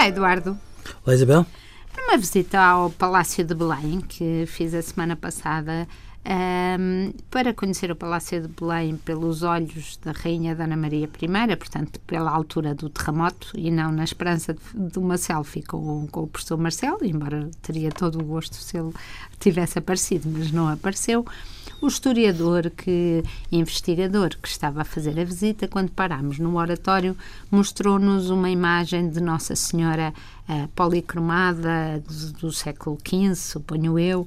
Olá, 0.00 0.08
Eduardo. 0.08 0.58
Olá, 1.04 1.14
Isabel. 1.14 1.44
Numa 1.94 2.16
visita 2.16 2.58
ao 2.58 2.88
Palácio 2.88 3.44
de 3.44 3.54
Belém, 3.54 4.00
que 4.00 4.46
fiz 4.46 4.72
a 4.72 4.80
semana 4.80 5.14
passada, 5.14 5.86
um, 6.26 7.12
para 7.30 7.54
conhecer 7.54 7.90
o 7.90 7.96
Palácio 7.96 8.42
de 8.42 8.48
Belém 8.48 8.96
pelos 8.96 9.42
olhos 9.42 9.96
da 9.98 10.12
Rainha 10.12 10.54
Dona 10.54 10.76
Maria 10.76 11.08
I, 11.20 11.56
portanto, 11.56 11.98
pela 12.00 12.30
altura 12.30 12.74
do 12.74 12.90
terremoto 12.90 13.52
e 13.54 13.70
não 13.70 13.90
na 13.90 14.04
esperança 14.04 14.54
de, 14.54 14.60
de 14.90 14.98
uma 14.98 15.16
selfie 15.16 15.62
com, 15.62 16.06
com 16.08 16.22
o 16.24 16.26
professor 16.26 16.58
Marcelo, 16.58 17.04
embora 17.04 17.50
teria 17.62 17.90
todo 17.90 18.20
o 18.20 18.24
gosto 18.24 18.54
se 18.56 18.76
ele 18.76 18.92
tivesse 19.38 19.78
aparecido, 19.78 20.28
mas 20.28 20.52
não 20.52 20.68
apareceu. 20.68 21.24
O 21.80 21.86
historiador 21.86 22.68
que 22.68 23.22
investigador 23.50 24.36
que 24.36 24.48
estava 24.48 24.82
a 24.82 24.84
fazer 24.84 25.18
a 25.18 25.24
visita, 25.24 25.66
quando 25.66 25.90
parámos 25.90 26.38
no 26.38 26.58
oratório, 26.58 27.16
mostrou-nos 27.50 28.28
uma 28.28 28.50
imagem 28.50 29.08
de 29.08 29.18
Nossa 29.18 29.56
Senhora 29.56 30.12
uh, 30.50 30.68
policromada 30.74 32.02
do, 32.06 32.32
do, 32.32 32.52
século 32.52 32.98
XV, 33.06 33.34
suponho 33.36 33.98
eu, 33.98 34.22
uh, 34.22 34.26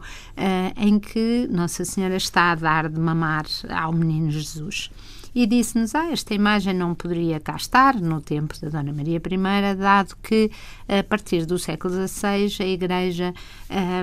em 0.78 0.98
que 1.00 1.48
Nossa 1.52 1.84
Senhora 1.84 2.16
está 2.16 2.52
a 2.52 2.56
dar 2.56 2.90
de 2.90 3.00
mamar 3.00 3.46
ao 3.70 3.92
menino 3.92 4.32
Jesus 4.32 4.90
e 5.36 5.48
disse-nos: 5.48 5.96
Ah, 5.96 6.12
esta 6.12 6.34
imagem 6.34 6.74
não 6.74 6.94
poderia 6.94 7.40
cá 7.40 7.56
estar 7.56 7.96
no 8.00 8.22
tempo 8.22 8.54
da 8.62 8.70
Dona 8.70 8.94
Maria 8.94 9.18
I, 9.18 9.76
dado 9.76 10.16
que 10.22 10.52
a 10.88 11.04
partir 11.04 11.46
do 11.46 11.58
século 11.58 12.08
XVI 12.08 12.56
a 12.60 12.68
Igreja 12.68 13.34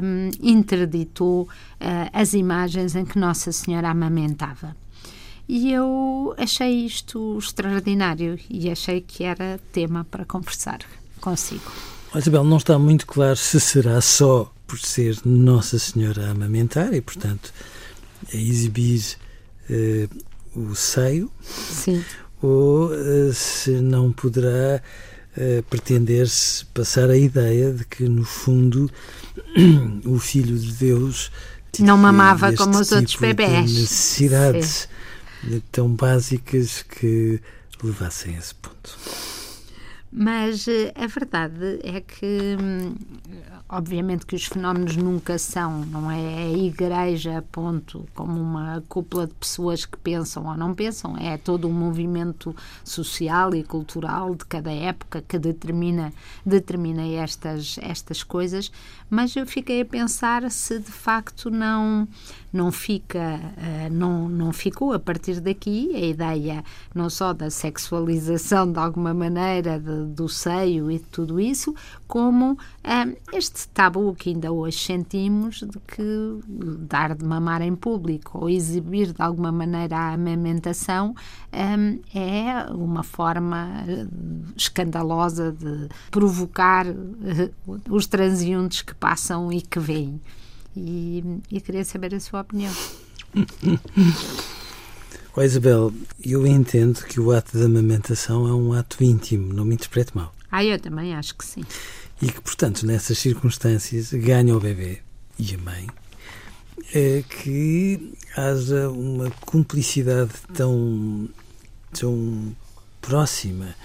um, 0.02 0.30
interditou 0.42 1.42
uh, 1.42 1.48
as 2.12 2.34
imagens 2.34 2.96
em 2.96 3.04
que 3.04 3.18
Nossa 3.18 3.52
Senhora 3.52 3.90
amamentava. 3.90 4.76
E 5.48 5.72
eu 5.72 6.34
achei 6.38 6.86
isto 6.86 7.36
extraordinário 7.38 8.38
e 8.48 8.70
achei 8.70 9.00
que 9.00 9.24
era 9.24 9.58
tema 9.72 10.04
para 10.04 10.24
conversar 10.24 10.78
consigo. 11.20 11.99
Isabel, 12.18 12.44
não 12.44 12.56
está 12.56 12.78
muito 12.78 13.06
claro 13.06 13.36
se 13.36 13.60
será 13.60 14.00
só 14.00 14.52
por 14.66 14.78
ser 14.78 15.16
Nossa 15.24 15.78
Senhora 15.78 16.26
a 16.26 16.30
amamentar 16.30 16.92
e, 16.92 17.00
portanto, 17.00 17.52
a 18.32 18.36
exibir 18.36 19.16
eh, 19.68 20.08
o 20.54 20.74
seio, 20.74 21.30
Sim. 21.42 22.04
ou 22.42 22.88
uh, 22.88 23.32
se 23.32 23.70
não 23.70 24.12
poderá 24.12 24.82
uh, 25.36 25.62
pretender-se 25.64 26.64
passar 26.66 27.10
a 27.10 27.16
ideia 27.16 27.72
de 27.72 27.84
que, 27.84 28.08
no 28.08 28.24
fundo, 28.24 28.90
o 30.04 30.18
Filho 30.18 30.58
de 30.58 30.72
Deus 30.72 31.30
não 31.78 31.96
mamava 31.96 32.52
como 32.52 32.78
os 32.78 32.88
tipo 32.88 32.96
outros 32.96 33.16
bebés. 33.16 33.72
necessidades 33.72 34.88
Sim. 35.42 35.62
tão 35.70 35.88
básicas 35.88 36.82
que 36.82 37.40
levassem 37.82 38.34
a 38.34 38.38
esse 38.38 38.54
ponto. 38.56 38.98
Mas 40.12 40.66
eh, 40.66 40.92
a 40.96 41.06
verdade 41.06 41.78
é 41.84 42.00
que, 42.00 42.56
hum, 42.60 42.94
obviamente, 43.68 44.26
que 44.26 44.34
os 44.34 44.44
fenómenos 44.44 44.96
nunca 44.96 45.38
são, 45.38 45.84
não 45.86 46.10
é 46.10 46.46
a 46.46 46.50
igreja, 46.50 47.44
ponto, 47.52 48.08
como 48.12 48.40
uma 48.40 48.82
cúpula 48.88 49.28
de 49.28 49.34
pessoas 49.34 49.84
que 49.84 49.96
pensam 49.96 50.46
ou 50.46 50.56
não 50.56 50.74
pensam, 50.74 51.16
é 51.16 51.38
todo 51.38 51.68
um 51.68 51.72
movimento 51.72 52.54
social 52.82 53.54
e 53.54 53.62
cultural 53.62 54.34
de 54.34 54.44
cada 54.46 54.72
época 54.72 55.22
que 55.22 55.38
determina, 55.38 56.12
determina 56.44 57.06
estas, 57.06 57.78
estas 57.80 58.24
coisas. 58.24 58.72
Mas 59.08 59.36
eu 59.36 59.46
fiquei 59.46 59.82
a 59.82 59.84
pensar 59.84 60.50
se 60.50 60.80
de 60.80 60.90
facto 60.90 61.50
não 61.50 62.08
não 62.52 62.72
fica, 62.72 63.40
eh, 63.56 63.88
não, 63.90 64.28
não 64.28 64.52
ficou 64.52 64.92
a 64.92 64.98
partir 64.98 65.40
daqui 65.40 65.94
a 65.94 66.00
ideia 66.00 66.64
não 66.94 67.08
só 67.08 67.32
da 67.32 67.48
sexualização 67.48 68.72
de 68.72 68.78
alguma 68.78 69.14
maneira 69.14 69.78
de, 69.78 69.99
do 70.06 70.28
seio 70.28 70.90
e 70.90 70.98
de 70.98 71.04
tudo 71.04 71.40
isso, 71.40 71.74
como 72.06 72.52
um, 72.52 73.36
este 73.36 73.68
tabu 73.68 74.14
que 74.14 74.30
ainda 74.30 74.50
hoje 74.50 74.78
sentimos 74.78 75.60
de 75.60 75.78
que 75.86 76.40
dar 76.80 77.14
de 77.14 77.24
mamar 77.24 77.62
em 77.62 77.74
público 77.74 78.38
ou 78.38 78.50
exibir 78.50 79.12
de 79.12 79.22
alguma 79.22 79.52
maneira 79.52 79.96
a 79.96 80.14
amamentação 80.14 81.14
um, 81.52 82.00
é 82.18 82.70
uma 82.72 83.02
forma 83.02 83.84
eh, 83.86 84.06
escandalosa 84.56 85.52
de 85.52 85.88
provocar 86.10 86.86
uh, 86.86 87.80
os 87.88 88.06
transeuntes 88.06 88.82
que 88.82 88.94
passam 88.94 89.52
e 89.52 89.60
que 89.60 89.78
veem 89.78 90.20
e, 90.76 91.24
e 91.50 91.60
queria 91.60 91.84
saber 91.84 92.14
a 92.14 92.20
sua 92.20 92.40
opinião. 92.40 92.72
Oh, 95.36 95.42
Isabel, 95.42 95.92
eu 96.24 96.44
entendo 96.44 97.04
que 97.04 97.20
o 97.20 97.30
ato 97.30 97.56
da 97.56 97.66
amamentação 97.66 98.48
é 98.48 98.52
um 98.52 98.72
ato 98.72 99.02
íntimo, 99.04 99.52
não 99.54 99.64
me 99.64 99.74
interprete 99.74 100.10
mal. 100.12 100.34
Ah, 100.50 100.64
eu 100.64 100.76
também 100.78 101.14
acho 101.14 101.36
que 101.36 101.44
sim. 101.44 101.62
E 102.20 102.32
que, 102.32 102.40
portanto, 102.40 102.84
nessas 102.84 103.16
circunstâncias, 103.16 104.12
ganha 104.12 104.56
o 104.56 104.60
bebê 104.60 104.98
e 105.38 105.54
a 105.54 105.58
mãe 105.58 105.86
é 106.92 107.22
que 107.22 108.12
haja 108.36 108.90
uma 108.90 109.30
cumplicidade 109.46 110.32
tão, 110.52 111.28
tão 111.92 112.56
próxima, 113.00 113.76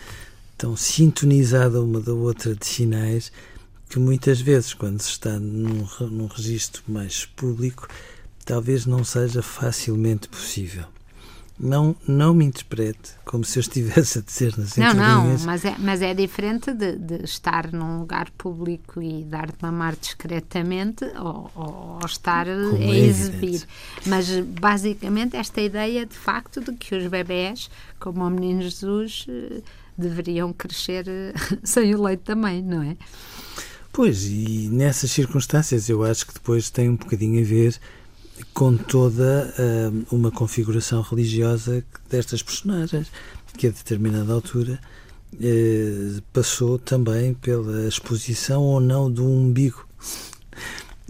tão 0.58 0.76
sintonizada 0.76 1.80
uma 1.80 2.02
da 2.02 2.14
outra 2.14 2.56
de 2.56 2.66
sinais 2.66 3.32
que 3.88 4.00
muitas 4.00 4.42
vezes, 4.42 4.74
quando 4.74 5.00
se 5.00 5.12
está 5.12 5.38
num, 5.38 5.88
num 6.10 6.26
registro 6.26 6.82
mais 6.88 7.24
público, 7.24 7.88
talvez 8.44 8.88
não 8.88 9.04
seja 9.04 9.44
facilmente 9.44 10.28
possível. 10.28 10.86
Não, 11.58 11.96
não 12.06 12.34
me 12.34 12.44
interprete 12.44 13.14
como 13.24 13.46
se 13.46 13.58
eu 13.58 13.62
estivesse 13.62 14.20
a 14.20 14.22
dizer 14.22 14.58
nas 14.58 14.76
não, 14.76 14.94
Não, 14.94 15.40
mas 15.46 15.64
é, 15.64 15.76
mas 15.80 16.02
é 16.02 16.14
diferente 16.14 16.74
de, 16.74 16.98
de, 16.98 17.24
estar 17.24 17.72
num 17.72 18.00
lugar 18.00 18.30
público 18.32 19.02
e 19.02 19.24
dar 19.24 19.48
de 19.48 19.58
mamar 19.62 19.96
discretamente 19.96 21.06
ou, 21.18 21.50
ou, 21.56 22.00
ou 22.02 22.06
estar 22.06 22.46
como 22.46 22.78
a 22.78 22.96
é 22.96 23.00
exibir. 23.00 23.66
Mas 24.06 24.30
basicamente 24.42 25.38
esta 25.38 25.62
ideia 25.62 26.06
de 26.06 26.16
facto 26.16 26.60
de 26.60 26.74
que 26.74 26.94
os 26.94 27.08
bebés, 27.08 27.70
como 28.00 28.26
o 28.26 28.30
menino 28.30 28.62
Jesus, 28.62 29.26
eh, 29.30 29.62
deveriam 29.98 30.52
crescer 30.52 31.08
eh, 31.08 31.34
sem 31.64 31.96
o 31.96 32.04
leite 32.04 32.24
também, 32.24 32.62
não 32.62 32.84
é? 32.84 32.98
Pois, 33.94 34.26
e 34.26 34.68
nessas 34.74 35.10
circunstâncias 35.10 35.88
eu 35.88 36.04
acho 36.04 36.28
que 36.28 36.34
depois 36.34 36.70
tem 36.70 36.90
um 36.90 36.98
bocadinho 36.98 37.42
a 37.42 37.46
ver 37.46 37.80
com 38.54 38.76
toda 38.76 39.54
uh, 39.58 40.16
uma 40.16 40.32
configuração 40.32 41.02
religiosa 41.02 41.86
destas 42.10 42.42
personagens, 42.42 43.12
que 43.58 43.68
a 43.68 43.72
determinada 43.72 44.34
altura 44.34 44.80
uh, 45.34 46.22
passou 46.34 46.78
também 46.78 47.34
pela 47.34 47.88
exposição 47.88 48.62
ou 48.62 48.80
não 48.80 49.12
do 49.12 49.26
umbigo 49.26 49.88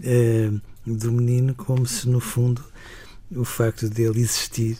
uh, 0.00 0.60
do 0.86 1.12
menino, 1.12 1.54
como 1.54 1.86
se 1.86 2.08
no 2.08 2.20
fundo 2.20 2.64
o 3.34 3.44
facto 3.44 3.88
dele 3.88 4.20
existir 4.20 4.78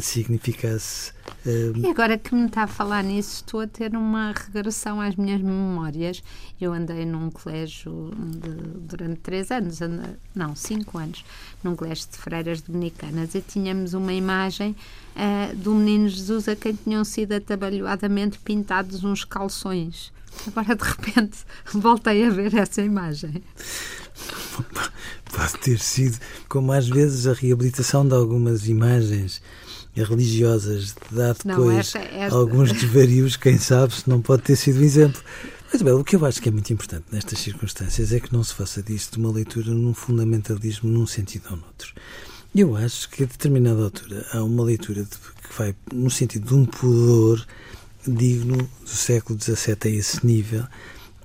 significasse. 0.00 1.12
E 1.44 1.86
agora 1.88 2.18
que 2.18 2.34
me 2.34 2.46
está 2.46 2.64
a 2.64 2.66
falar 2.66 3.02
nisso, 3.02 3.36
estou 3.36 3.60
a 3.60 3.66
ter 3.66 3.96
uma 3.96 4.32
regressão 4.32 5.00
às 5.00 5.16
minhas 5.16 5.40
memórias. 5.40 6.22
Eu 6.60 6.72
andei 6.72 7.06
num 7.06 7.30
colégio 7.30 8.10
de, 8.16 8.50
durante 8.80 9.20
três 9.20 9.50
anos, 9.50 9.80
andei, 9.80 10.16
não, 10.34 10.54
cinco 10.54 10.98
anos, 10.98 11.24
num 11.64 11.74
colégio 11.74 12.08
de 12.10 12.18
freiras 12.18 12.60
dominicanas 12.60 13.34
e 13.34 13.40
tínhamos 13.40 13.94
uma 13.94 14.12
imagem 14.12 14.76
uh, 15.16 15.56
do 15.56 15.74
menino 15.74 16.08
Jesus 16.08 16.46
a 16.48 16.54
quem 16.54 16.74
tinham 16.74 17.04
sido 17.04 17.32
atabalhoadamente 17.32 18.38
pintados 18.38 19.02
uns 19.02 19.24
calções. 19.24 20.12
Agora 20.46 20.76
de 20.76 20.84
repente 20.84 21.38
voltei 21.72 22.24
a 22.24 22.30
ver 22.30 22.54
essa 22.54 22.82
imagem. 22.82 23.42
Pode 25.32 25.58
ter 25.58 25.78
sido, 25.78 26.18
como 26.48 26.72
às 26.72 26.88
vezes 26.88 27.26
a 27.26 27.32
reabilitação 27.32 28.06
de 28.06 28.14
algumas 28.14 28.68
imagens 28.68 29.40
religiosas 29.96 30.94
dar 31.10 31.34
depois 31.44 31.78
esta, 31.78 31.98
esta... 31.98 32.36
alguns 32.36 32.72
desvarios, 32.72 33.36
quem 33.36 33.58
sabe 33.58 33.94
se 33.94 34.08
não 34.08 34.20
pode 34.20 34.42
ter 34.42 34.56
sido 34.56 34.80
um 34.80 34.84
exemplo. 34.84 35.20
Mas, 35.72 35.82
bem, 35.82 35.92
o 35.92 36.02
que 36.02 36.16
eu 36.16 36.24
acho 36.24 36.42
que 36.42 36.48
é 36.48 36.52
muito 36.52 36.72
importante 36.72 37.04
nestas 37.12 37.38
circunstâncias 37.38 38.12
é 38.12 38.18
que 38.18 38.32
não 38.32 38.42
se 38.42 38.54
faça 38.54 38.82
disto 38.82 39.16
uma 39.16 39.30
leitura 39.30 39.70
num 39.70 39.94
fundamentalismo 39.94 40.90
num 40.90 41.06
sentido 41.06 41.44
ou 41.50 41.56
noutro. 41.56 41.92
Eu 42.54 42.76
acho 42.76 43.08
que 43.08 43.22
a 43.22 43.26
determinada 43.26 43.84
altura 43.84 44.26
há 44.32 44.42
uma 44.42 44.64
leitura 44.64 45.04
de, 45.04 45.10
que 45.10 45.56
vai 45.56 45.74
no 45.92 46.10
sentido 46.10 46.48
de 46.48 46.54
um 46.54 46.64
pudor 46.64 47.46
digno 48.06 48.56
do 48.56 48.88
século 48.88 49.38
XVII 49.40 49.76
a 49.84 49.88
esse 49.88 50.26
nível, 50.26 50.66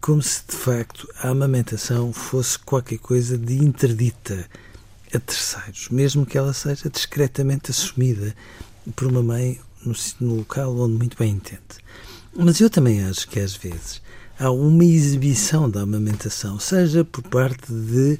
como 0.06 0.22
se 0.22 0.44
de 0.48 0.56
facto 0.56 1.10
a 1.18 1.30
amamentação 1.30 2.14
fosse 2.14 2.60
qualquer 2.60 3.00
coisa 3.00 3.40
de 3.40 3.56
interdita 3.56 4.48
a 5.12 5.20
terceiros, 5.20 5.90
mesmo 5.90 6.28
que 6.28 6.38
ela 6.38 6.54
seja 6.54 6.92
discretamente 6.92 7.72
assumida 7.72 8.36
por 8.96 9.08
uma 9.08 9.24
mãe 9.24 9.60
no, 9.84 9.96
no 10.20 10.36
local 10.36 10.78
onde 10.78 10.94
muito 10.96 11.18
bem 11.18 11.32
entende. 11.32 11.80
Mas 12.36 12.62
eu 12.62 12.70
também 12.70 13.04
acho 13.04 13.28
que 13.28 13.40
às 13.40 13.56
vezes 13.56 14.00
há 14.38 14.52
uma 14.52 14.86
exibição 14.86 15.68
da 15.68 15.82
amamentação, 15.82 16.60
seja 16.60 17.04
por 17.04 17.24
parte 17.24 17.74
de 17.74 18.20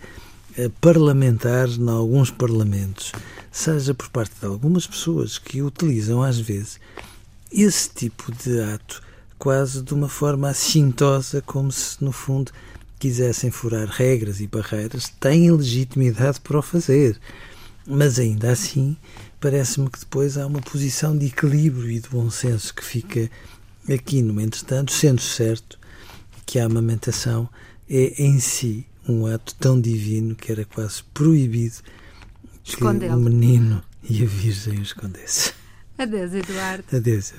eh, 0.58 0.72
parlamentares 0.82 1.78
em 1.78 1.88
alguns 1.88 2.32
parlamentos, 2.32 3.12
seja 3.52 3.94
por 3.94 4.10
parte 4.10 4.34
de 4.40 4.48
algumas 4.48 4.88
pessoas 4.88 5.38
que 5.38 5.62
utilizam 5.62 6.24
às 6.24 6.40
vezes 6.40 6.80
esse 7.52 7.92
tipo 7.92 8.32
de 8.32 8.60
ato 8.60 9.04
quase 9.38 9.82
de 9.82 9.94
uma 9.94 10.10
forma 10.10 10.50
assintosa, 10.50 11.42
como 11.42 11.72
se, 11.72 12.04
no 12.04 12.12
fundo, 12.12 12.52
quisessem 13.00 13.52
furar 13.52 13.88
regras 13.88 14.40
e 14.40 14.48
barreiras, 14.48 15.10
têm 15.20 15.52
legitimidade 15.52 16.40
para 16.42 16.60
o 16.60 16.62
fazer. 16.62 17.20
Mas 17.88 18.18
ainda 18.18 18.52
assim, 18.52 18.98
parece-me 19.40 19.90
que 19.90 20.00
depois 20.00 20.38
há 20.38 20.48
uma 20.48 20.62
posição 20.62 21.18
de 21.18 21.28
equilíbrio 21.28 21.92
e 21.92 22.00
de 22.00 22.10
bom 22.10 22.30
senso 22.30 22.74
que 22.74 22.84
fica 22.84 23.30
aqui, 23.88 24.22
no 24.22 24.40
entretanto, 24.42 24.92
sendo 24.92 25.22
certo 25.22 25.78
que 26.46 26.60
a 26.60 26.66
amamentação 26.66 27.50
é 27.90 28.24
em 28.24 28.40
si 28.40 28.88
um 29.08 29.28
ato 29.28 29.54
tão 29.56 29.80
divino 29.80 30.36
que 30.36 30.52
era 30.52 30.66
quase 30.66 31.04
proibido 31.14 31.76
que 32.64 32.84
o 32.84 33.18
menino 33.18 33.84
e 34.10 34.24
a 34.24 34.26
Virgem 34.26 34.80
o 34.80 34.82
escondessem. 34.82 35.54
Adeus, 35.98 36.34
Eduardo. 36.34 36.84
Adeus. 36.92 37.34